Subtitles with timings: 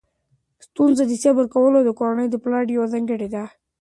[0.65, 3.45] ستونزو ته صبر کول د کورنۍ د پلار یوه ځانګړتیا ده.